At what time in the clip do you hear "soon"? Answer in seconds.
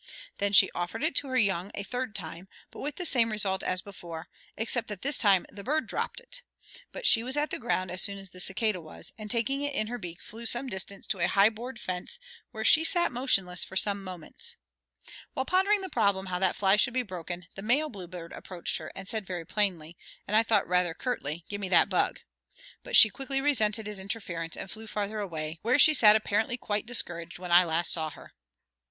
8.01-8.17